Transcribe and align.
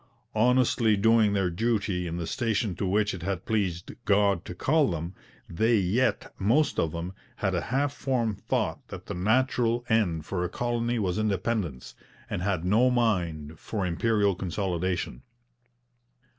Honestly 0.33 0.97
doing 0.97 1.33
their 1.33 1.51
duty 1.51 2.07
in 2.07 2.17
the 2.17 2.25
station 2.25 2.73
to 2.75 2.87
which 2.87 3.13
it 3.13 3.21
had 3.21 3.45
pleased 3.45 3.91
God 4.03 4.45
to 4.45 4.55
call 4.55 4.89
them, 4.89 5.13
they 5.47 5.75
yet, 5.77 6.33
most 6.39 6.79
of 6.79 6.91
them, 6.91 7.13
had 7.35 7.53
a 7.53 7.61
half 7.69 7.93
formed 7.93 8.39
thought 8.41 8.79
that 8.87 9.05
the 9.05 9.13
natural 9.13 9.85
end 9.89 10.25
for 10.25 10.43
a 10.43 10.49
colony 10.49 10.97
was 10.97 11.19
independence, 11.19 11.93
and 12.31 12.41
had 12.41 12.65
no 12.65 12.89
mind 12.89 13.59
for 13.59 13.85
Imperial 13.85 14.33
consolidation. 14.33 15.21